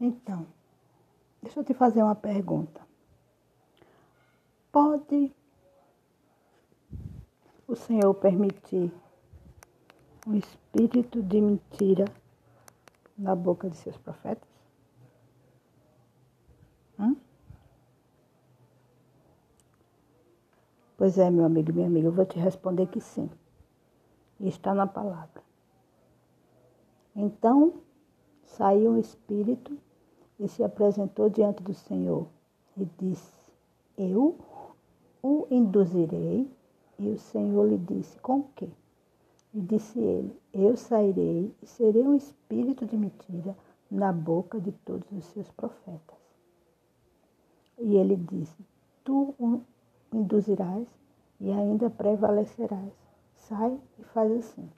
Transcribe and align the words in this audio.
Então, 0.00 0.46
deixa 1.42 1.58
eu 1.58 1.64
te 1.64 1.74
fazer 1.74 2.02
uma 2.02 2.14
pergunta. 2.14 2.80
Pode 4.70 5.34
o 7.66 7.74
Senhor 7.74 8.14
permitir 8.14 8.92
um 10.26 10.34
espírito 10.34 11.22
de 11.22 11.40
mentira 11.40 12.04
na 13.16 13.34
boca 13.34 13.68
de 13.68 13.76
seus 13.76 13.96
profetas? 13.96 14.48
Hum? 16.98 17.16
Pois 20.96 21.18
é, 21.18 21.30
meu 21.30 21.44
amigo 21.44 21.70
e 21.70 21.74
minha 21.74 21.86
amiga, 21.86 22.08
eu 22.08 22.12
vou 22.12 22.24
te 22.24 22.38
responder 22.38 22.86
que 22.86 23.00
sim. 23.00 23.30
E 24.38 24.48
está 24.48 24.72
na 24.72 24.86
palavra. 24.86 25.42
Então 27.14 27.82
saiu 28.44 28.92
um 28.92 28.98
espírito 28.98 29.76
e 30.38 30.48
se 30.48 30.62
apresentou 30.62 31.28
diante 31.28 31.62
do 31.62 31.74
Senhor 31.74 32.26
e 32.76 32.86
disse: 32.98 33.32
Eu 33.96 34.36
o 35.22 35.46
induzirei. 35.50 36.48
E 37.00 37.10
o 37.10 37.18
Senhor 37.18 37.68
lhe 37.68 37.78
disse: 37.78 38.18
Com 38.18 38.42
quê? 38.56 38.68
E 39.54 39.60
disse 39.60 39.98
ele: 39.98 40.36
Eu 40.52 40.76
sairei 40.76 41.54
e 41.62 41.66
serei 41.66 42.02
um 42.02 42.14
espírito 42.14 42.84
de 42.86 42.96
mentira 42.96 43.56
na 43.90 44.12
boca 44.12 44.60
de 44.60 44.72
todos 44.72 45.10
os 45.12 45.24
seus 45.26 45.48
profetas. 45.52 46.18
E 47.78 47.96
ele 47.96 48.16
disse: 48.16 48.56
Tu 49.04 49.34
o 49.38 49.60
induzirás 50.12 50.86
e 51.40 51.50
ainda 51.52 51.88
prevalecerás. 51.88 52.92
Sai 53.36 53.78
e 53.98 54.02
faz 54.02 54.32
assim. 54.32 54.68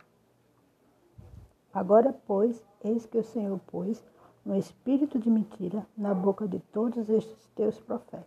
Agora, 1.72 2.12
pois, 2.26 2.62
eis 2.84 3.06
que 3.06 3.16
o 3.16 3.22
Senhor 3.22 3.58
pôs 3.66 4.02
um 4.44 4.54
espírito 4.56 5.18
de 5.18 5.30
mentira 5.30 5.86
na 5.96 6.14
boca 6.14 6.48
de 6.48 6.58
todos 6.58 7.08
estes 7.08 7.46
teus 7.54 7.78
profetas. 7.80 8.26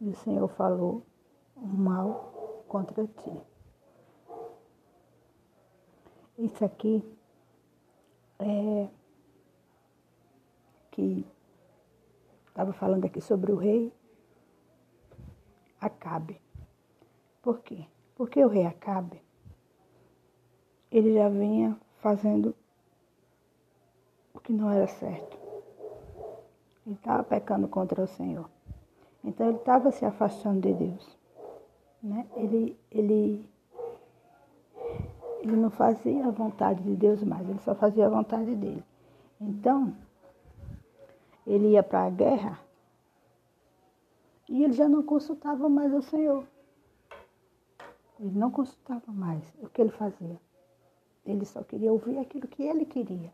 E 0.00 0.08
o 0.08 0.14
Senhor 0.16 0.48
falou 0.48 1.02
mal 1.56 2.64
contra 2.68 3.06
ti. 3.06 3.40
Isso 6.38 6.64
aqui 6.64 7.04
é 8.38 8.88
que 10.90 11.24
estava 12.48 12.72
falando 12.72 13.04
aqui 13.04 13.20
sobre 13.20 13.52
o 13.52 13.56
rei 13.56 13.92
Acabe. 15.80 16.40
Por 17.40 17.60
quê? 17.60 17.86
Porque 18.14 18.44
o 18.44 18.48
rei 18.48 18.66
Acabe 18.66 19.22
ele 20.92 21.14
já 21.14 21.28
vinha 21.28 21.76
fazendo 21.96 22.50
o 22.50 22.54
que 24.42 24.52
não 24.52 24.70
era 24.70 24.86
certo. 24.86 25.36
Ele 26.86 26.96
estava 26.96 27.22
pecando 27.22 27.68
contra 27.68 28.02
o 28.02 28.06
Senhor. 28.06 28.48
Então 29.24 29.48
ele 29.48 29.58
estava 29.58 29.90
se 29.90 30.04
afastando 30.04 30.60
de 30.60 30.74
Deus. 30.74 31.16
Né? 32.02 32.26
Ele, 32.34 32.76
ele, 32.90 33.48
ele 35.40 35.56
não 35.56 35.70
fazia 35.70 36.26
a 36.26 36.30
vontade 36.30 36.82
de 36.82 36.96
Deus 36.96 37.22
mais, 37.22 37.48
ele 37.48 37.60
só 37.60 37.74
fazia 37.74 38.06
a 38.06 38.10
vontade 38.10 38.54
dele. 38.56 38.82
Então, 39.40 39.94
ele 41.46 41.70
ia 41.70 41.82
para 41.82 42.04
a 42.04 42.10
guerra 42.10 42.58
e 44.48 44.64
ele 44.64 44.72
já 44.72 44.88
não 44.88 45.02
consultava 45.02 45.68
mais 45.68 45.92
o 45.94 46.02
Senhor. 46.02 46.44
Ele 48.18 48.38
não 48.38 48.50
consultava 48.50 49.10
mais 49.12 49.42
o 49.60 49.68
que 49.68 49.80
ele 49.80 49.90
fazia. 49.90 50.40
Ele 51.24 51.44
só 51.44 51.62
queria 51.62 51.92
ouvir 51.92 52.18
aquilo 52.18 52.48
que 52.48 52.62
ele 52.62 52.84
queria. 52.84 53.32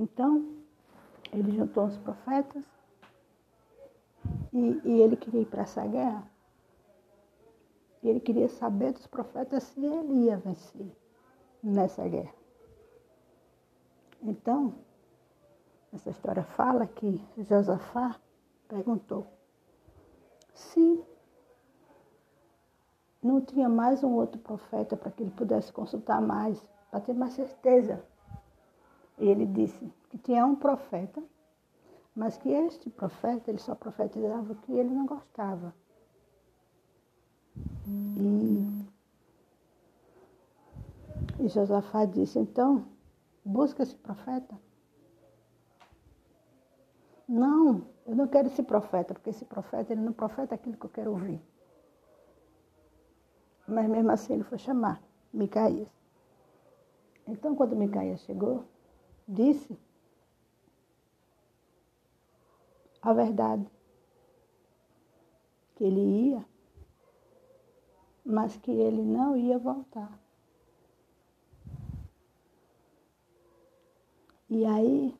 Então, 0.00 0.56
ele 1.30 1.54
juntou 1.54 1.84
os 1.84 1.98
profetas 1.98 2.64
e, 4.50 4.80
e 4.82 5.02
ele 5.02 5.14
queria 5.14 5.42
ir 5.42 5.46
para 5.46 5.60
essa 5.60 5.86
guerra. 5.86 6.26
E 8.02 8.08
ele 8.08 8.18
queria 8.18 8.48
saber 8.48 8.94
dos 8.94 9.06
profetas 9.06 9.62
se 9.62 9.84
ele 9.84 10.24
ia 10.24 10.38
vencer 10.38 10.90
nessa 11.62 12.08
guerra. 12.08 12.32
Então, 14.22 14.74
essa 15.92 16.08
história 16.08 16.44
fala 16.44 16.86
que 16.86 17.22
Josafá 17.36 18.18
perguntou 18.68 19.26
se 20.54 21.04
não 23.22 23.42
tinha 23.42 23.68
mais 23.68 24.02
um 24.02 24.14
outro 24.14 24.40
profeta 24.40 24.96
para 24.96 25.10
que 25.10 25.22
ele 25.22 25.30
pudesse 25.32 25.70
consultar 25.70 26.22
mais, 26.22 26.58
para 26.90 27.00
ter 27.00 27.12
mais 27.12 27.34
certeza. 27.34 28.02
E 29.20 29.28
ele 29.28 29.44
disse 29.44 29.92
que 30.08 30.16
tinha 30.16 30.46
um 30.46 30.56
profeta, 30.56 31.22
mas 32.16 32.38
que 32.38 32.48
este 32.48 32.88
profeta, 32.88 33.50
ele 33.50 33.58
só 33.58 33.74
profetizava 33.74 34.52
o 34.52 34.56
que 34.56 34.72
ele 34.72 34.88
não 34.88 35.04
gostava. 35.04 35.74
E, 38.16 38.86
e 41.38 41.48
Josafá 41.48 42.06
disse, 42.06 42.38
então, 42.38 42.86
busca 43.44 43.82
esse 43.82 43.94
profeta. 43.94 44.58
Não, 47.28 47.86
eu 48.06 48.16
não 48.16 48.26
quero 48.26 48.48
esse 48.48 48.62
profeta, 48.62 49.12
porque 49.12 49.28
esse 49.30 49.44
profeta, 49.44 49.92
ele 49.92 50.00
não 50.00 50.14
profeta 50.14 50.54
aquilo 50.54 50.78
que 50.78 50.86
eu 50.86 50.90
quero 50.90 51.10
ouvir. 51.12 51.42
Mas 53.68 53.86
mesmo 53.86 54.10
assim 54.10 54.32
ele 54.32 54.44
foi 54.44 54.56
chamar 54.58 55.02
Micaías. 55.32 55.88
Então, 57.28 57.54
quando 57.54 57.76
Micaías 57.76 58.20
chegou, 58.22 58.64
disse 59.30 59.78
a 63.00 63.12
verdade. 63.12 63.66
Que 65.76 65.84
ele 65.84 66.30
ia, 66.30 66.44
mas 68.24 68.56
que 68.58 68.70
ele 68.70 69.02
não 69.02 69.34
ia 69.34 69.58
voltar. 69.58 70.20
E 74.50 74.66
aí, 74.66 75.16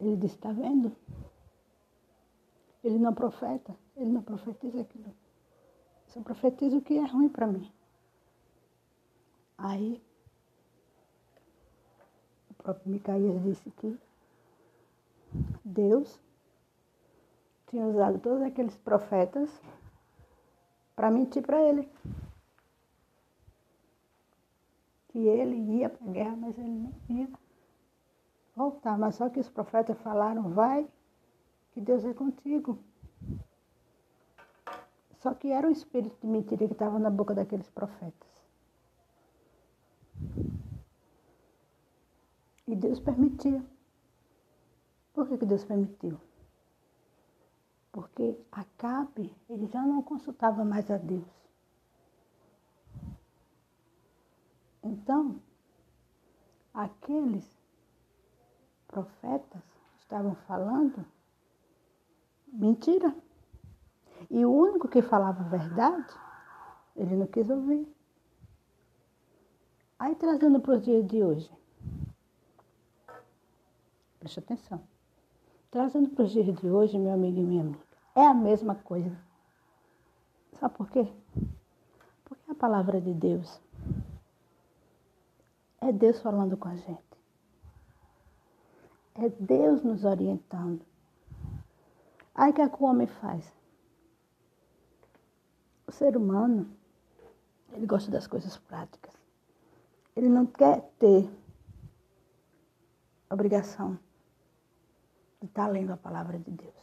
ele 0.00 0.16
disse, 0.16 0.34
está 0.34 0.50
vendo? 0.50 0.90
Ele 2.82 2.98
não 2.98 3.14
profeta, 3.14 3.76
ele 3.96 4.10
não 4.10 4.22
profetiza 4.22 4.80
aquilo 4.80 5.14
só 6.14 6.20
profetizo 6.22 6.78
o 6.78 6.80
que 6.80 6.96
é 6.96 7.04
ruim 7.04 7.28
para 7.28 7.48
mim. 7.48 7.68
Aí, 9.58 10.00
próprio 12.64 12.90
Micaías 12.90 13.42
disse 13.42 13.70
que 13.72 13.96
Deus 15.62 16.18
tinha 17.66 17.86
usado 17.86 18.18
todos 18.18 18.42
aqueles 18.42 18.74
profetas 18.78 19.50
para 20.96 21.10
mentir 21.10 21.42
para 21.42 21.60
ele. 21.62 21.88
Que 25.08 25.18
ele 25.18 25.56
ia 25.78 25.90
para 25.90 26.08
a 26.08 26.10
guerra, 26.10 26.36
mas 26.36 26.58
ele 26.58 26.70
não 26.70 26.92
ia 27.08 27.28
voltar. 28.56 28.96
Mas 28.96 29.16
só 29.16 29.28
que 29.28 29.38
os 29.38 29.48
profetas 29.48 30.00
falaram, 30.00 30.50
vai, 30.50 30.88
que 31.72 31.80
Deus 31.80 32.04
é 32.04 32.14
contigo. 32.14 32.78
Só 35.20 35.34
que 35.34 35.50
era 35.50 35.68
o 35.68 35.70
espírito 35.70 36.16
de 36.20 36.26
mentira 36.26 36.66
que 36.66 36.72
estava 36.72 36.98
na 36.98 37.10
boca 37.10 37.34
daqueles 37.34 37.68
profetas. 37.70 38.34
E 42.66 42.74
Deus 42.74 42.98
permitia. 43.00 43.64
Por 45.12 45.28
que, 45.28 45.38
que 45.38 45.46
Deus 45.46 45.64
permitiu? 45.64 46.18
Porque 47.92 48.36
Acabe, 48.50 49.32
ele 49.48 49.66
já 49.66 49.82
não 49.82 50.02
consultava 50.02 50.64
mais 50.64 50.90
a 50.90 50.96
Deus. 50.96 51.28
Então, 54.82 55.40
aqueles 56.72 57.48
profetas 58.88 59.62
estavam 60.00 60.34
falando 60.46 61.06
mentira. 62.48 63.14
E 64.30 64.44
o 64.44 64.52
único 64.52 64.88
que 64.88 65.02
falava 65.02 65.40
a 65.40 65.48
verdade, 65.48 66.14
ele 66.96 67.16
não 67.16 67.26
quis 67.26 67.48
ouvir. 67.48 67.86
Aí 69.98 70.14
trazendo 70.16 70.60
para 70.60 70.74
os 70.74 70.82
dias 70.82 71.06
de 71.06 71.22
hoje. 71.22 71.50
Preste 74.24 74.38
atenção. 74.38 74.80
Trazendo 75.70 76.08
para 76.08 76.24
os 76.24 76.30
dias 76.30 76.46
de 76.46 76.66
hoje, 76.66 76.98
meu 76.98 77.12
amigo 77.12 77.38
e 77.38 77.42
minha 77.42 77.60
amiga, 77.60 77.78
é 78.14 78.24
a 78.24 78.32
mesma 78.32 78.74
coisa. 78.74 79.14
Sabe 80.58 80.74
por 80.76 80.88
quê? 80.88 81.06
Porque 82.24 82.50
a 82.50 82.54
palavra 82.54 83.02
de 83.02 83.12
Deus 83.12 83.60
é 85.78 85.92
Deus 85.92 86.22
falando 86.22 86.56
com 86.56 86.68
a 86.68 86.74
gente. 86.74 87.04
É 89.16 89.28
Deus 89.28 89.82
nos 89.82 90.06
orientando. 90.06 90.80
Aí 92.34 92.50
o 92.50 92.54
que, 92.54 92.62
é 92.62 92.68
que 92.70 92.82
o 92.82 92.86
homem 92.86 93.06
faz? 93.06 93.52
O 95.86 95.92
ser 95.92 96.16
humano, 96.16 96.66
ele 97.74 97.84
gosta 97.84 98.10
das 98.10 98.26
coisas 98.26 98.56
práticas. 98.56 99.12
Ele 100.16 100.30
não 100.30 100.46
quer 100.46 100.80
ter 100.98 101.30
obrigação 103.28 103.98
estar 105.46 105.68
lendo 105.68 105.92
a 105.92 105.96
palavra 105.96 106.38
de 106.38 106.50
Deus. 106.50 106.74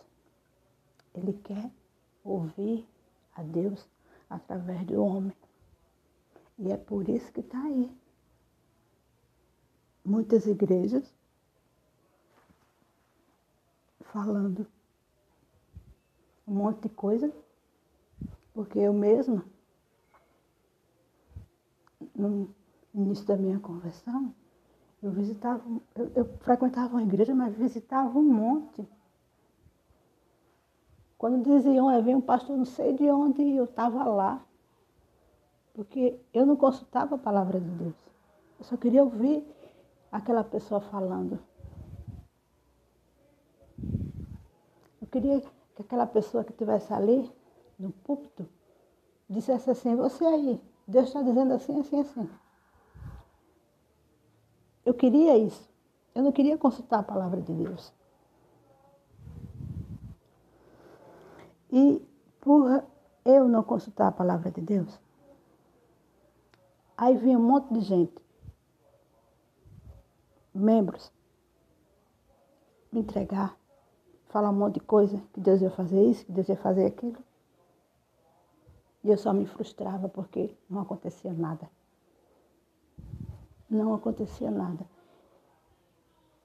Ele 1.14 1.34
quer 1.34 1.72
ouvir 2.24 2.88
a 3.36 3.44
Deus 3.44 3.88
através 4.30 4.86
do 4.86 5.04
homem. 5.04 5.36
E 6.58 6.72
é 6.72 6.78
por 6.78 7.10
isso 7.10 7.32
que 7.32 7.42
está 7.42 7.62
aí. 7.64 7.92
Muitas 10.04 10.46
igrejas 10.46 11.14
falando 14.12 14.68
um 16.48 16.54
monte 16.54 16.82
de 16.82 16.90
coisa, 16.90 17.34
porque 18.54 18.80
eu 18.80 18.94
mesma, 18.94 19.46
no 22.14 22.54
início 22.94 23.26
da 23.26 23.38
minha 23.38 23.60
conversão, 23.60 24.36
eu 25.02 25.12
visitava, 25.12 25.64
eu, 25.96 26.12
eu 26.16 26.26
frequentava 26.40 26.94
uma 26.94 27.04
igreja, 27.04 27.34
mas 27.34 27.56
visitava 27.56 28.18
um 28.18 28.24
monte. 28.24 28.88
Quando 31.18 31.44
diziam, 31.44 31.90
é, 31.90 32.02
vem 32.02 32.16
um 32.16 32.22
pastor 32.22 32.58
não 32.58 32.66
sei 32.66 32.94
de 32.94 33.10
onde, 33.10 33.42
eu 33.42 33.66
estava 33.66 34.04
lá. 34.04 34.44
Porque 35.74 36.20
eu 36.34 36.46
não 36.46 36.56
consultava 36.56 37.16
a 37.16 37.18
palavra 37.18 37.60
de 37.60 37.70
Deus. 37.70 37.96
Eu 38.60 38.66
só 38.66 38.78
queria 38.78 39.04
ouvir 39.04 39.44
aquela 40.12 40.44
pessoa 40.44 40.82
falando. 40.82 41.40
Eu 45.02 45.08
queria 45.12 45.42
que 45.42 45.82
aquela 45.82 46.06
pessoa 46.06 46.44
que 46.44 46.52
estivesse 46.52 46.94
ali, 46.94 47.32
no 47.80 47.92
púlpito, 47.92 48.48
dissesse 49.28 49.72
assim, 49.72 49.96
você 49.96 50.24
aí, 50.26 50.62
Deus 50.88 51.08
está 51.08 51.22
dizendo 51.24 51.54
assim, 51.54 51.80
assim, 51.80 52.02
assim. 52.02 52.30
Eu 54.86 54.94
queria 54.94 55.38
isso. 55.38 55.70
Eu 56.14 56.24
não 56.24 56.32
queria 56.32 56.58
consultar 56.58 57.00
a 57.00 57.04
palavra 57.04 57.42
de 57.42 57.54
Deus. 57.54 57.94
E 61.72 62.06
por 62.42 62.84
eu 63.24 63.48
não 63.48 63.64
consultar 63.64 64.08
a 64.08 64.12
palavra 64.12 64.52
de 64.52 64.60
Deus, 64.60 65.00
aí 66.98 67.16
vinha 67.16 67.38
um 67.38 67.42
monte 67.42 67.72
de 67.74 67.80
gente, 67.82 68.22
membros, 70.54 71.14
me 72.92 73.00
entregar, 73.00 73.56
falar 74.28 74.50
um 74.50 74.54
monte 74.54 74.76
de 74.76 74.80
coisa, 74.82 75.22
que 75.32 75.40
Deus 75.40 75.62
ia 75.62 75.72
fazer 75.72 76.04
isso, 76.04 76.26
que 76.26 76.32
Deus 76.32 76.50
ia 76.50 76.58
fazer 76.58 76.86
aquilo. 76.86 77.24
E 79.04 79.10
eu 79.10 79.18
só 79.18 79.32
me 79.32 79.46
frustrava 79.46 80.10
porque 80.10 80.54
não 80.70 80.82
acontecia 80.82 81.32
nada 81.32 81.70
não 83.72 83.94
acontecia 83.94 84.52
nada. 84.52 84.86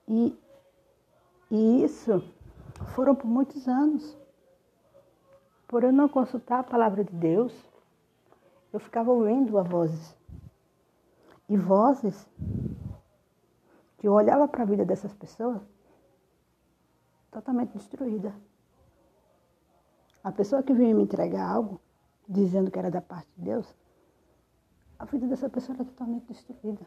E, 0.09 0.39
e 1.51 1.83
isso 1.83 2.23
foram 2.95 3.15
por 3.15 3.27
muitos 3.27 3.67
anos. 3.67 4.17
Por 5.67 5.83
eu 5.83 5.93
não 5.93 6.09
consultar 6.09 6.61
a 6.61 6.65
palavra 6.65 7.03
de 7.03 7.13
Deus, 7.13 7.53
eu 8.73 8.79
ficava 8.79 9.11
ouvindo 9.11 9.59
a 9.59 9.63
vozes. 9.63 10.17
E 11.49 11.57
vozes 11.57 12.29
que 13.99 14.07
eu 14.07 14.13
olhava 14.13 14.47
para 14.47 14.63
a 14.63 14.67
vida 14.67 14.85
dessas 14.85 15.13
pessoas 15.13 15.61
totalmente 17.31 17.73
destruída. 17.73 18.35
A 20.23 20.33
pessoa 20.33 20.63
que 20.63 20.73
vinha 20.73 20.95
me 20.95 21.03
entregar 21.03 21.49
algo, 21.49 21.81
dizendo 22.29 22.71
que 22.71 22.79
era 22.79 22.91
da 22.91 23.01
parte 23.01 23.29
de 23.37 23.45
Deus, 23.45 23.75
a 24.99 25.05
vida 25.05 25.27
dessa 25.27 25.49
pessoa 25.49 25.77
era 25.77 25.85
totalmente 25.85 26.27
destruída. 26.27 26.87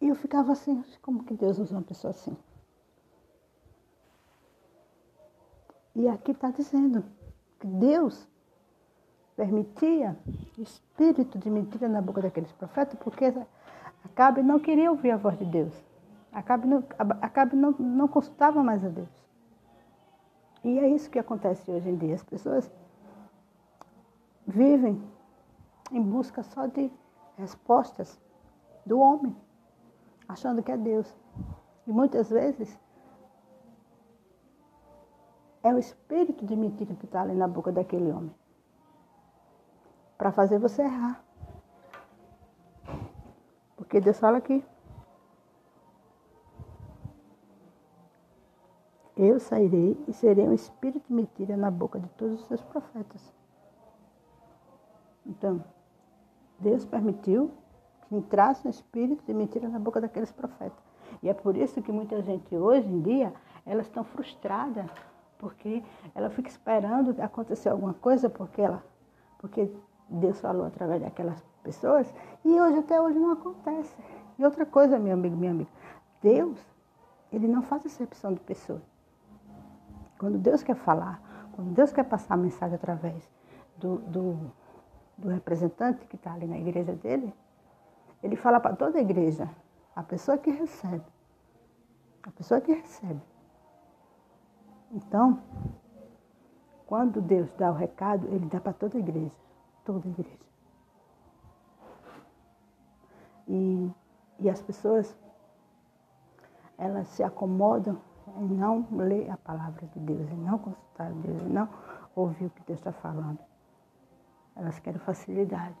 E 0.00 0.08
eu 0.08 0.14
ficava 0.14 0.52
assim, 0.52 0.84
como 1.02 1.24
que 1.24 1.34
Deus 1.34 1.58
usa 1.58 1.74
uma 1.74 1.82
pessoa 1.82 2.10
assim? 2.12 2.36
E 5.94 6.08
aqui 6.08 6.30
está 6.30 6.50
dizendo 6.50 7.04
que 7.58 7.66
Deus 7.66 8.28
permitia 9.36 10.16
espírito 10.56 11.38
de 11.38 11.50
mentira 11.50 11.88
na 11.88 12.00
boca 12.00 12.22
daqueles 12.22 12.52
profetas, 12.52 12.98
porque 13.00 13.32
Acabe 14.04 14.42
não 14.42 14.58
queria 14.58 14.90
ouvir 14.90 15.10
a 15.10 15.16
voz 15.16 15.38
de 15.38 15.44
Deus. 15.44 15.74
Acabe 16.32 16.66
não, 16.66 16.84
Acabe 17.20 17.56
não, 17.56 17.72
não 17.72 18.08
consultava 18.08 18.62
mais 18.62 18.84
a 18.84 18.88
Deus. 18.88 19.08
E 20.64 20.78
é 20.78 20.88
isso 20.88 21.10
que 21.10 21.18
acontece 21.18 21.70
hoje 21.70 21.88
em 21.88 21.96
dia. 21.96 22.14
As 22.14 22.22
pessoas 22.22 22.70
vivem 24.46 25.02
em 25.92 26.02
busca 26.02 26.42
só 26.42 26.66
de 26.66 26.90
respostas 27.36 28.20
do 28.84 28.98
homem 28.98 29.36
achando 30.28 30.62
que 30.62 30.70
é 30.70 30.76
Deus. 30.76 31.12
E 31.86 31.92
muitas 31.92 32.28
vezes 32.28 32.78
é 35.62 35.72
o 35.72 35.78
espírito 35.78 36.44
de 36.44 36.54
mentira 36.54 36.94
que 36.94 37.06
está 37.06 37.22
ali 37.22 37.34
na 37.34 37.48
boca 37.48 37.72
daquele 37.72 38.12
homem 38.12 38.34
para 40.18 40.30
fazer 40.30 40.58
você 40.58 40.82
errar. 40.82 41.24
Porque 43.76 44.00
Deus 44.00 44.18
fala 44.18 44.38
aqui. 44.38 44.62
Eu 49.16 49.40
sairei 49.40 49.96
e 50.06 50.12
serei 50.12 50.46
um 50.46 50.52
espírito 50.52 51.06
de 51.08 51.12
mentira 51.12 51.56
na 51.56 51.70
boca 51.70 51.98
de 51.98 52.08
todos 52.10 52.40
os 52.40 52.46
seus 52.46 52.62
profetas. 52.62 53.34
Então, 55.26 55.64
Deus 56.60 56.84
permitiu 56.84 57.50
entrasse 58.10 58.66
um 58.66 58.70
espírito 58.70 59.24
de 59.24 59.34
mentira 59.34 59.68
na 59.68 59.78
boca 59.78 60.00
daqueles 60.00 60.32
profetas. 60.32 60.78
E 61.22 61.28
é 61.28 61.34
por 61.34 61.56
isso 61.56 61.82
que 61.82 61.92
muita 61.92 62.20
gente 62.22 62.54
hoje 62.56 62.86
em 62.86 63.00
dia, 63.00 63.32
elas 63.66 63.86
estão 63.86 64.04
frustradas, 64.04 64.86
porque 65.38 65.82
ela 66.14 66.30
fica 66.30 66.48
esperando 66.48 67.20
acontecer 67.22 67.68
alguma 67.68 67.94
coisa, 67.94 68.28
porque 68.28 68.60
ela, 68.60 68.82
porque 69.38 69.70
Deus 70.08 70.40
falou 70.40 70.66
através 70.66 71.02
daquelas 71.02 71.42
pessoas, 71.62 72.12
e 72.44 72.60
hoje 72.60 72.78
até 72.78 73.00
hoje 73.00 73.18
não 73.18 73.32
acontece. 73.32 73.94
E 74.38 74.44
outra 74.44 74.64
coisa, 74.64 74.98
meu 74.98 75.14
amigo, 75.14 75.36
minha 75.36 75.52
amiga, 75.52 75.70
Deus, 76.22 76.58
ele 77.32 77.46
não 77.46 77.62
faz 77.62 77.84
exceção 77.84 78.32
de 78.32 78.40
pessoas. 78.40 78.82
Quando 80.18 80.38
Deus 80.38 80.62
quer 80.62 80.76
falar, 80.76 81.20
quando 81.52 81.72
Deus 81.72 81.92
quer 81.92 82.04
passar 82.04 82.34
a 82.34 82.36
mensagem 82.36 82.74
através 82.74 83.28
do, 83.76 83.98
do, 83.98 84.38
do 85.16 85.28
representante 85.28 86.06
que 86.06 86.16
está 86.16 86.32
ali 86.32 86.46
na 86.46 86.58
igreja 86.58 86.92
dele, 86.92 87.32
ele 88.22 88.36
fala 88.36 88.60
para 88.60 88.74
toda 88.74 88.98
a 88.98 89.00
igreja, 89.00 89.48
a 89.94 90.02
pessoa 90.02 90.38
que 90.38 90.50
recebe. 90.50 91.04
A 92.22 92.30
pessoa 92.30 92.60
que 92.60 92.72
recebe. 92.72 93.20
Então, 94.90 95.40
quando 96.86 97.20
Deus 97.20 97.52
dá 97.54 97.70
o 97.70 97.74
recado, 97.74 98.26
ele 98.28 98.46
dá 98.46 98.60
para 98.60 98.72
toda 98.72 98.96
a 98.96 99.00
igreja. 99.00 99.34
Toda 99.84 100.06
a 100.06 100.10
igreja. 100.10 100.48
E, 103.46 103.90
e 104.40 104.50
as 104.50 104.60
pessoas, 104.60 105.16
elas 106.76 107.08
se 107.08 107.22
acomodam 107.22 107.98
em 108.36 108.48
não 108.48 108.86
ler 108.90 109.30
a 109.30 109.36
palavra 109.36 109.86
de 109.86 109.98
Deus, 110.00 110.30
em 110.30 110.36
não 110.36 110.58
consultar 110.58 111.12
Deus, 111.12 111.42
em 111.42 111.48
não 111.48 111.68
ouvir 112.14 112.46
o 112.46 112.50
que 112.50 112.62
Deus 112.64 112.78
está 112.78 112.92
falando. 112.92 113.38
Elas 114.54 114.78
querem 114.80 115.00
facilidade. 115.00 115.76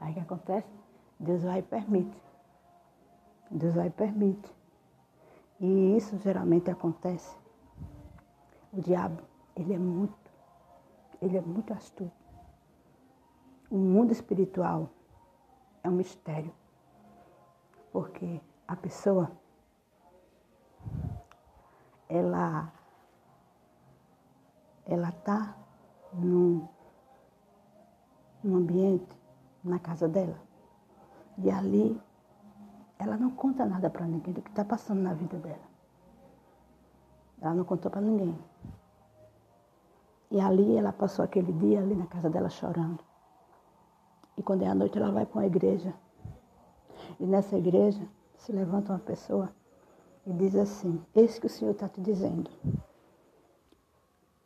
Aí 0.00 0.12
o 0.12 0.14
que 0.14 0.20
acontece? 0.20 0.83
Deus 1.18 1.42
vai 1.42 1.60
e 1.60 1.62
permite. 1.62 2.22
Deus 3.50 3.74
vai 3.74 3.86
e 3.86 3.90
permite. 3.90 4.54
E 5.60 5.96
isso 5.96 6.18
geralmente 6.18 6.70
acontece. 6.70 7.36
O 8.72 8.80
diabo, 8.80 9.22
ele 9.54 9.72
é 9.72 9.78
muito, 9.78 10.30
ele 11.22 11.36
é 11.36 11.40
muito 11.40 11.72
astuto. 11.72 12.12
O 13.70 13.76
mundo 13.76 14.12
espiritual 14.12 14.90
é 15.82 15.88
um 15.88 15.92
mistério. 15.92 16.52
Porque 17.92 18.40
a 18.66 18.74
pessoa, 18.74 19.30
ela, 22.08 22.72
ela 24.86 25.08
está 25.10 25.56
num, 26.12 26.66
num 28.42 28.56
ambiente, 28.56 29.16
na 29.62 29.78
casa 29.78 30.08
dela, 30.08 30.38
e 31.38 31.50
ali, 31.50 32.00
ela 32.98 33.16
não 33.16 33.30
conta 33.30 33.66
nada 33.66 33.90
para 33.90 34.06
ninguém 34.06 34.32
do 34.32 34.42
que 34.42 34.50
está 34.50 34.64
passando 34.64 35.00
na 35.00 35.14
vida 35.14 35.36
dela. 35.38 35.74
Ela 37.40 37.54
não 37.54 37.64
contou 37.64 37.90
para 37.90 38.00
ninguém. 38.00 38.38
E 40.30 40.40
ali 40.40 40.76
ela 40.76 40.92
passou 40.92 41.24
aquele 41.24 41.52
dia 41.52 41.80
ali 41.80 41.94
na 41.94 42.06
casa 42.06 42.30
dela 42.30 42.48
chorando. 42.48 43.02
E 44.36 44.42
quando 44.42 44.62
é 44.62 44.66
a 44.66 44.74
noite 44.74 44.98
ela 44.98 45.10
vai 45.10 45.26
para 45.26 45.40
uma 45.40 45.46
igreja. 45.46 45.94
E 47.18 47.26
nessa 47.26 47.56
igreja 47.56 48.06
se 48.36 48.52
levanta 48.52 48.92
uma 48.92 48.98
pessoa 48.98 49.52
e 50.26 50.32
diz 50.32 50.56
assim, 50.56 51.04
eis 51.14 51.38
que 51.38 51.46
o 51.46 51.50
Senhor 51.50 51.72
está 51.72 51.88
te 51.88 52.00
dizendo. 52.00 52.50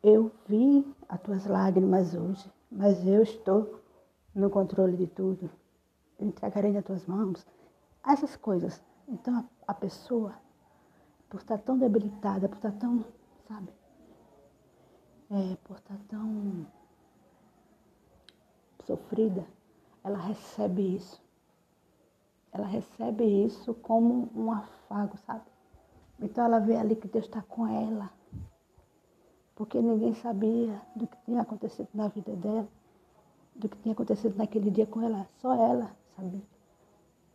Eu 0.03 0.33
vi 0.47 0.95
as 1.09 1.21
tuas 1.21 1.47
lágrimas 1.47 2.15
hoje, 2.15 2.51
mas 2.71 3.07
eu 3.07 3.23
estou 3.23 3.81
no 4.35 4.51
controle 4.51 4.97
de 4.97 5.07
tudo 5.07 5.51
entregarei 6.19 6.73
nas 6.73 6.85
tuas 6.85 7.07
mãos. 7.07 7.47
Essas 8.07 8.37
coisas 8.37 8.83
Então 9.09 9.37
a, 9.67 9.73
a 9.73 9.75
pessoa, 9.75 10.35
por 11.29 11.41
estar 11.41 11.59
tão 11.59 11.79
debilitada, 11.79 12.49
por 12.49 12.57
estar 12.57 12.73
tão, 12.73 13.05
sabe, 13.47 13.73
é, 15.31 15.57
por 15.65 15.77
estar 15.77 15.99
tão 16.09 16.67
sofrida, 18.85 19.47
ela 20.03 20.19
recebe 20.19 20.97
isso. 20.97 21.21
Ela 22.53 22.67
recebe 22.67 23.25
isso 23.25 23.75
como 23.75 24.31
um 24.35 24.51
afago, 24.51 25.19
sabe? 25.19 25.45
Então 26.19 26.45
ela 26.45 26.59
vê 26.59 26.77
ali 26.77 26.97
que 26.97 27.07
Deus 27.07 27.27
está 27.27 27.43
com 27.43 27.67
ela. 27.67 28.11
Porque 29.55 29.81
ninguém 29.81 30.15
sabia 30.15 30.81
do 30.95 31.07
que 31.07 31.17
tinha 31.25 31.43
acontecido 31.43 31.89
na 31.93 32.09
vida 32.09 32.35
dela, 32.37 32.69
do 33.55 33.69
que 33.69 33.77
tinha 33.79 33.93
acontecido 33.93 34.37
naquele 34.37 34.71
dia 34.71 34.87
com 34.87 35.03
ela. 35.03 35.27
Só 35.41 35.55
ela 35.55 35.95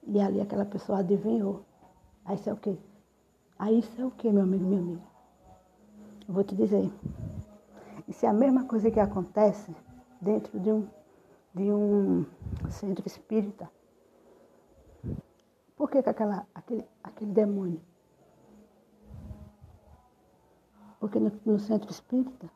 E 0.05 0.19
ali 0.19 0.41
aquela 0.41 0.65
pessoa 0.65 0.99
adivinhou. 0.99 1.63
Aí 2.25 2.35
isso 2.35 2.49
é 2.49 2.53
o 2.53 2.57
quê? 2.57 2.77
Aí 3.57 3.79
isso 3.79 4.01
é 4.01 4.05
o 4.05 4.11
quê, 4.11 4.31
meu 4.31 4.43
amigo, 4.43 4.65
minha 4.65 4.81
amiga? 4.81 5.01
Eu 6.27 6.33
vou 6.33 6.43
te 6.43 6.55
dizer. 6.55 6.91
Isso 8.07 8.25
é 8.25 8.29
a 8.29 8.33
mesma 8.33 8.65
coisa 8.65 8.91
que 8.91 8.99
acontece 8.99 9.73
dentro 10.19 10.59
de 10.59 10.71
um, 10.71 10.87
de 11.53 11.71
um 11.71 12.25
centro 12.69 13.05
espírita. 13.07 13.69
Por 15.75 15.89
que, 15.89 16.01
que 16.01 16.09
aquela, 16.09 16.45
aquele, 16.53 16.85
aquele 17.03 17.31
demônio? 17.31 17.81
Porque 20.99 21.19
no, 21.19 21.31
no 21.45 21.59
centro 21.59 21.91
espírita 21.91 22.49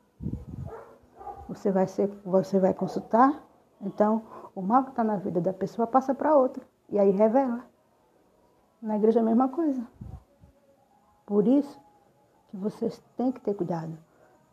você 1.47 1.71
vai, 1.71 1.87
ser, 1.87 2.07
você 2.25 2.59
vai 2.59 2.73
consultar, 2.73 3.41
então 3.81 4.23
o 4.57 4.61
mal 4.63 4.85
que 4.85 4.89
está 4.89 5.03
na 5.03 5.17
vida 5.17 5.39
da 5.39 5.53
pessoa 5.53 5.85
passa 5.85 6.15
para 6.15 6.35
outra. 6.35 6.67
E 6.89 6.97
aí 6.97 7.11
revela. 7.11 7.63
Na 8.81 8.97
igreja 8.97 9.19
é 9.19 9.21
a 9.21 9.25
mesma 9.25 9.49
coisa. 9.49 9.87
Por 11.27 11.47
isso 11.47 11.79
que 12.49 12.57
vocês 12.57 12.99
têm 13.15 13.31
que 13.31 13.39
ter 13.39 13.53
cuidado, 13.53 13.95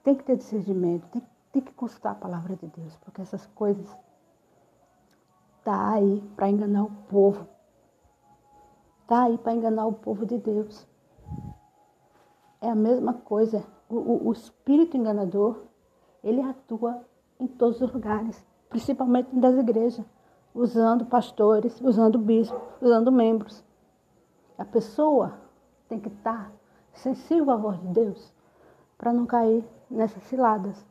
tem 0.03 0.15
que 0.15 0.23
ter 0.23 0.37
discernimento, 0.37 1.09
tem 1.51 1.63
que 1.63 1.73
consultar 1.73 2.13
a 2.13 2.17
palavra 2.17 2.55
de 2.55 2.67
Deus, 2.67 2.95
porque 2.97 3.23
essas 3.23 3.47
coisas 3.47 3.89
tá 5.65 5.93
aí 5.93 6.21
para 6.37 6.51
enganar 6.51 6.85
o 6.85 6.91
povo. 7.09 7.49
Tá 9.07 9.23
aí 9.23 9.39
para 9.39 9.55
enganar 9.55 9.87
o 9.87 9.95
povo 9.95 10.27
de 10.27 10.37
Deus. 10.37 10.87
É 12.61 12.69
a 12.69 12.75
mesma 12.75 13.15
coisa. 13.15 13.65
O, 13.89 13.97
o, 13.97 14.29
o 14.29 14.33
espírito 14.33 14.99
enganador, 14.99 15.63
ele 16.23 16.43
atua 16.43 17.07
em 17.41 17.47
todos 17.47 17.81
os 17.81 17.91
lugares, 17.91 18.45
principalmente 18.69 19.35
das 19.35 19.55
igrejas, 19.57 20.05
usando 20.55 21.05
pastores, 21.07 21.81
usando 21.81 22.19
bispos, 22.19 22.61
usando 22.81 23.11
membros. 23.11 23.65
A 24.57 24.65
pessoa 24.65 25.35
tem 25.89 25.99
que 25.99 26.09
estar 26.09 26.53
sensível 26.93 27.51
à 27.51 27.57
voz 27.57 27.81
de 27.81 27.89
Deus 27.89 28.33
para 28.97 29.13
não 29.13 29.27
cair 29.27 29.65
nessas 29.91 30.23
ciladas. 30.25 30.85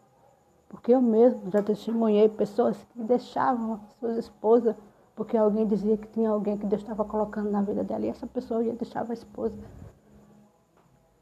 Porque 0.67 0.93
eu 0.93 1.01
mesmo 1.01 1.49
já 1.51 1.61
testemunhei 1.61 2.27
pessoas 2.27 2.77
que 2.91 3.03
deixavam 3.03 3.79
suas 3.99 4.17
esposas 4.17 4.75
porque 5.15 5.37
alguém 5.37 5.67
dizia 5.67 5.95
que 5.95 6.07
tinha 6.07 6.29
alguém 6.29 6.57
que 6.57 6.65
Deus 6.65 6.81
estava 6.81 7.05
colocando 7.05 7.51
na 7.51 7.61
vida 7.61 7.83
dela 7.83 8.05
e 8.05 8.09
essa 8.09 8.25
pessoa 8.25 8.63
ia 8.63 8.73
deixar 8.73 9.09
a 9.09 9.13
esposa. 9.13 9.55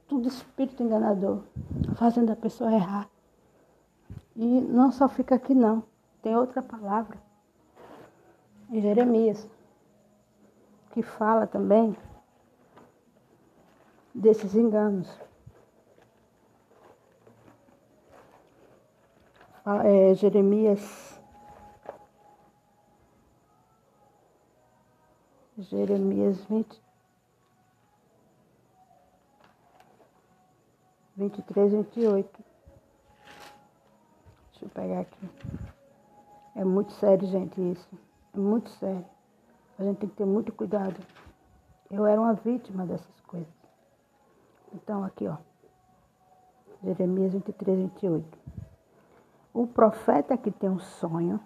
Tudo 0.07 0.27
espírito 0.27 0.81
enganador, 0.81 1.41
fazendo 1.95 2.31
a 2.31 2.35
pessoa 2.35 2.71
errar. 2.71 3.09
E 4.35 4.61
não 4.61 4.91
só 4.91 5.09
fica 5.09 5.35
aqui 5.35 5.53
não, 5.53 5.83
tem 6.21 6.35
outra 6.35 6.61
palavra. 6.61 7.17
Em 8.69 8.81
Jeremias, 8.81 9.47
que 10.91 11.01
fala 11.01 11.45
também 11.45 11.95
desses 14.13 14.55
enganos. 14.55 15.09
É, 19.83 20.13
Jeremias 20.15 21.11
Jeremias 25.69 26.43
20, 26.45 26.81
23, 31.17 31.71
28. 31.71 32.43
Deixa 34.51 34.65
eu 34.65 34.69
pegar 34.69 35.01
aqui. 35.01 35.80
É 36.55 36.63
muito 36.63 36.91
sério, 36.93 37.27
gente, 37.27 37.59
isso. 37.61 37.89
É 38.33 38.39
muito 38.39 38.69
sério. 38.71 39.05
A 39.77 39.83
gente 39.83 39.97
tem 39.97 40.09
que 40.09 40.15
ter 40.15 40.25
muito 40.25 40.51
cuidado. 40.51 40.95
Eu 41.89 42.05
era 42.05 42.19
uma 42.19 42.33
vítima 42.33 42.85
dessas 42.85 43.21
coisas. 43.21 43.53
Então, 44.73 45.03
aqui, 45.03 45.27
ó. 45.27 45.37
Jeremias 46.83 47.33
23, 47.33 47.79
28. 47.79 48.39
O 49.53 49.67
profeta 49.67 50.37
que 50.37 50.49
tem 50.49 50.69
um 50.69 50.79
sonho, 50.79 51.39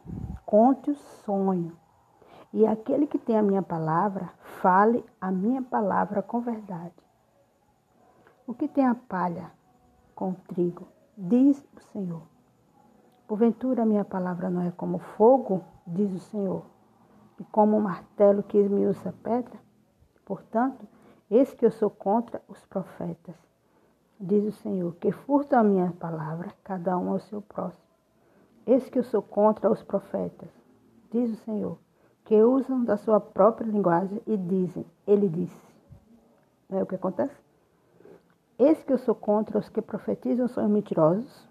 conte 0.45 0.91
o 0.91 0.95
sonho 0.95 1.75
e 2.55 2.65
aquele 2.65 3.05
que 3.05 3.17
tem 3.17 3.37
a 3.37 3.43
minha 3.43 3.61
palavra, 3.61 4.31
fale 4.61 5.03
a 5.19 5.29
minha 5.29 5.61
palavra 5.61 6.21
com 6.21 6.39
verdade. 6.39 6.93
O 8.47 8.53
que 8.53 8.65
tem 8.65 8.85
a 8.85 8.95
palha 8.95 9.51
com 10.15 10.29
o 10.29 10.35
trigo, 10.47 10.87
diz 11.17 11.61
o 11.75 11.81
Senhor. 11.91 12.21
Porventura 13.27 13.81
a 13.81 13.85
minha 13.85 14.05
palavra 14.05 14.51
não 14.51 14.61
é 14.61 14.71
como 14.71 14.99
fogo, 14.99 15.63
diz 15.87 16.13
o 16.13 16.19
Senhor, 16.19 16.63
e 17.39 17.43
como 17.45 17.75
um 17.75 17.81
martelo 17.81 18.43
que 18.43 18.57
esmiuça 18.57 19.09
a 19.09 19.13
pedra? 19.13 19.59
Portanto, 20.23 20.87
eis 21.29 21.51
que 21.51 21.65
eu 21.65 21.71
sou 21.71 21.89
contra 21.89 22.39
os 22.47 22.63
profetas, 22.67 23.35
diz 24.19 24.45
o 24.45 24.51
Senhor, 24.59 24.95
que 24.97 25.11
furtam 25.11 25.59
a 25.59 25.63
minha 25.63 25.91
palavra, 25.93 26.53
cada 26.63 26.95
um 26.99 27.11
ao 27.11 27.19
seu 27.19 27.41
próximo. 27.41 27.83
Eis 28.63 28.87
que 28.89 28.99
eu 28.99 29.03
sou 29.03 29.23
contra 29.23 29.71
os 29.71 29.81
profetas, 29.81 30.49
diz 31.11 31.31
o 31.31 31.43
Senhor, 31.43 31.79
que 32.25 32.43
usam 32.43 32.83
da 32.83 32.95
sua 32.95 33.19
própria 33.19 33.65
linguagem 33.65 34.21
e 34.27 34.37
dizem, 34.37 34.85
ele 35.07 35.27
disse. 35.27 35.75
É 36.69 36.81
o 36.81 36.85
que 36.85 36.95
acontece? 36.95 37.35
Eis 38.57 38.83
que 38.83 38.93
eu 38.93 38.99
sou 38.99 39.15
contra 39.15 39.57
os 39.57 39.67
que 39.67 39.81
profetizam 39.81 40.47
são 40.47 40.69
mentirosos, 40.69 41.49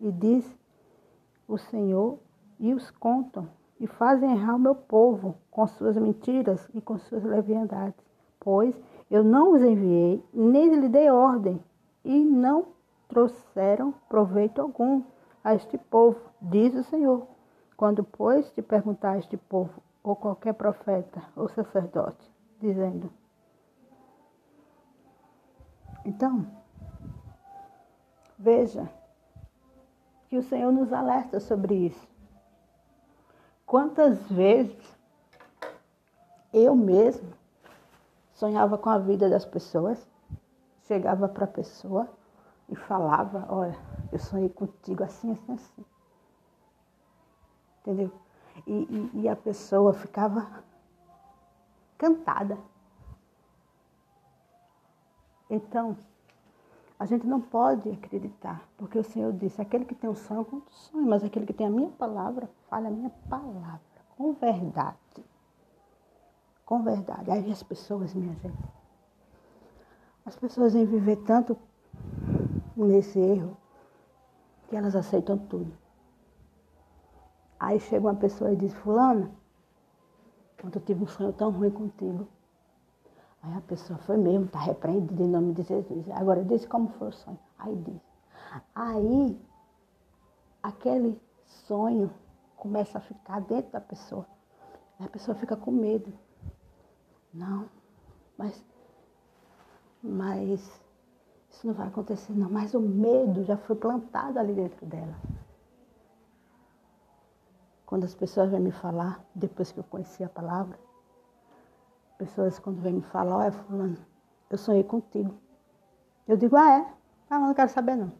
e 0.00 0.10
diz 0.10 0.61
o 1.52 1.58
Senhor, 1.58 2.18
e 2.58 2.72
os 2.72 2.90
contam, 2.90 3.48
e 3.78 3.86
fazem 3.86 4.32
errar 4.32 4.54
o 4.54 4.58
meu 4.58 4.74
povo 4.74 5.34
com 5.50 5.66
suas 5.66 5.96
mentiras 5.98 6.66
e 6.72 6.80
com 6.80 6.96
suas 6.96 7.22
leviandades. 7.24 8.02
Pois 8.40 8.74
eu 9.10 9.22
não 9.22 9.52
os 9.52 9.62
enviei, 9.62 10.24
nem 10.32 10.74
lhe 10.74 10.88
dei 10.88 11.10
ordem, 11.10 11.62
e 12.04 12.24
não 12.24 12.68
trouxeram 13.06 13.92
proveito 14.08 14.62
algum 14.62 15.02
a 15.44 15.54
este 15.54 15.76
povo, 15.76 16.18
diz 16.40 16.74
o 16.74 16.84
Senhor. 16.84 17.26
Quando, 17.76 18.02
pois, 18.02 18.50
te 18.52 18.62
perguntar 18.62 19.12
a 19.12 19.18
este 19.18 19.36
povo, 19.36 19.82
ou 20.02 20.16
qualquer 20.16 20.54
profeta 20.54 21.22
ou 21.36 21.48
sacerdote, 21.48 22.30
dizendo: 22.60 23.12
Então, 26.04 26.46
veja 28.38 28.88
que 30.32 30.38
o 30.38 30.42
Senhor 30.42 30.72
nos 30.72 30.90
alerta 30.94 31.38
sobre 31.38 31.74
isso. 31.74 32.08
Quantas 33.66 34.18
vezes 34.30 34.98
eu 36.50 36.74
mesmo 36.74 37.34
sonhava 38.32 38.78
com 38.78 38.88
a 38.88 38.96
vida 38.96 39.28
das 39.28 39.44
pessoas, 39.44 40.08
chegava 40.84 41.28
para 41.28 41.44
a 41.44 41.48
pessoa 41.48 42.08
e 42.66 42.74
falava: 42.74 43.46
Olha, 43.50 43.78
eu 44.10 44.18
sonhei 44.18 44.48
contigo 44.48 45.04
assim, 45.04 45.32
assim, 45.32 45.52
assim. 45.52 45.84
Entendeu? 47.80 48.10
e, 48.66 48.72
e, 48.72 49.20
e 49.20 49.28
a 49.28 49.36
pessoa 49.36 49.92
ficava 49.92 50.64
cantada. 51.98 52.56
Então, 55.50 55.94
a 57.02 57.04
gente 57.04 57.26
não 57.26 57.40
pode 57.40 57.90
acreditar, 57.90 58.62
porque 58.78 58.96
o 58.96 59.02
Senhor 59.02 59.32
disse: 59.32 59.60
aquele 59.60 59.84
que 59.84 59.92
tem 59.92 60.08
o 60.08 60.14
sonho, 60.14 60.44
conta 60.44 60.70
o 60.70 60.72
sonho, 60.72 61.04
mas 61.04 61.24
aquele 61.24 61.44
que 61.44 61.52
tem 61.52 61.66
a 61.66 61.70
minha 61.70 61.90
palavra, 61.90 62.48
fala 62.70 62.86
a 62.86 62.90
minha 62.92 63.10
palavra, 63.28 63.80
com 64.16 64.32
verdade. 64.34 65.24
Com 66.64 66.84
verdade. 66.84 67.28
Aí 67.28 67.50
as 67.50 67.60
pessoas, 67.60 68.14
minha 68.14 68.32
gente, 68.36 68.56
as 70.24 70.36
pessoas 70.36 70.74
vêm 70.74 70.86
viver 70.86 71.16
tanto 71.24 71.58
nesse 72.76 73.18
erro 73.18 73.56
que 74.68 74.76
elas 74.76 74.94
aceitam 74.94 75.36
tudo. 75.36 75.76
Aí 77.58 77.80
chega 77.80 78.06
uma 78.06 78.14
pessoa 78.14 78.52
e 78.52 78.56
diz, 78.56 78.72
fulana, 78.74 79.28
quando 80.60 80.76
eu 80.76 80.82
tive 80.82 81.02
um 81.02 81.08
sonho 81.08 81.32
tão 81.32 81.50
ruim 81.50 81.70
contigo. 81.72 82.28
Aí 83.42 83.54
a 83.56 83.60
pessoa 83.60 83.98
foi 84.00 84.16
mesmo, 84.16 84.46
está 84.46 84.60
repreendida 84.60 85.22
em 85.22 85.28
nome 85.28 85.52
de 85.52 85.62
Jesus. 85.62 86.08
Agora 86.10 86.44
diz 86.44 86.64
como 86.66 86.88
foi 86.90 87.08
o 87.08 87.12
sonho. 87.12 87.38
Aí 87.58 87.74
diz. 87.76 88.00
Aí 88.74 89.40
aquele 90.62 91.20
sonho 91.66 92.12
começa 92.56 92.98
a 92.98 93.00
ficar 93.00 93.40
dentro 93.40 93.72
da 93.72 93.80
pessoa. 93.80 94.26
Aí 94.98 95.06
a 95.06 95.08
pessoa 95.08 95.34
fica 95.34 95.56
com 95.56 95.72
medo. 95.72 96.12
Não, 97.34 97.68
mas 98.38 98.64
mas 100.00 100.80
isso 101.50 101.66
não 101.66 101.74
vai 101.74 101.88
acontecer 101.88 102.32
não. 102.32 102.48
Mas 102.48 102.74
o 102.74 102.80
medo 102.80 103.42
já 103.44 103.56
foi 103.56 103.74
plantado 103.74 104.38
ali 104.38 104.52
dentro 104.52 104.86
dela. 104.86 105.16
Quando 107.84 108.04
as 108.04 108.14
pessoas 108.14 108.50
vêm 108.50 108.60
me 108.60 108.70
falar, 108.72 109.24
depois 109.34 109.70
que 109.70 109.78
eu 109.78 109.84
conheci 109.84 110.24
a 110.24 110.28
palavra, 110.28 110.78
pessoas 112.22 112.58
quando 112.60 112.80
vêm 112.80 112.94
me 112.94 113.02
falar, 113.02 113.36
olha 113.36 113.52
fulano, 113.52 113.98
eu 114.48 114.56
sonhei 114.56 114.84
contigo. 114.84 115.34
Eu 116.28 116.36
digo, 116.36 116.56
ah 116.56 116.78
é? 116.78 116.86
Ah, 117.28 117.38
mas 117.38 117.48
não 117.48 117.54
quero 117.54 117.70
saber 117.70 117.96
não. 117.96 118.12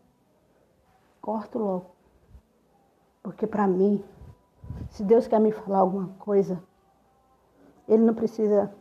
Corto 1.20 1.58
logo. 1.58 1.92
Porque 3.22 3.46
para 3.46 3.68
mim, 3.68 4.02
se 4.90 5.04
Deus 5.04 5.28
quer 5.28 5.38
me 5.38 5.52
falar 5.52 5.78
alguma 5.78 6.08
coisa, 6.18 6.60
Ele 7.86 8.02
não 8.02 8.14
precisa 8.14 8.74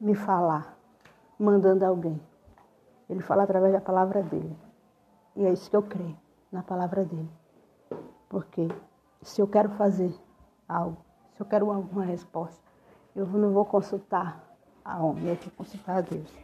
me 0.00 0.14
falar 0.16 0.76
mandando 1.38 1.84
alguém. 1.84 2.20
Ele 3.08 3.20
fala 3.20 3.44
através 3.44 3.72
da 3.72 3.80
palavra 3.80 4.22
dele. 4.22 4.56
E 5.36 5.44
é 5.44 5.52
isso 5.52 5.70
que 5.70 5.76
eu 5.76 5.82
creio, 5.82 6.16
na 6.50 6.64
palavra 6.64 7.04
dele. 7.04 7.30
Porque 8.28 8.66
se 9.20 9.40
eu 9.40 9.46
quero 9.46 9.68
fazer 9.70 10.12
algo, 10.68 10.96
se 11.34 11.40
eu 11.40 11.46
quero 11.46 11.70
alguma 11.70 12.04
resposta, 12.04 12.71
eu 13.14 13.26
não 13.26 13.52
vou 13.52 13.64
consultar 13.64 14.42
a 14.84 14.98
homem, 14.98 15.28
eu 15.28 15.36
vou 15.36 15.52
consultar 15.56 15.98
a 15.98 16.00
Deus. 16.00 16.41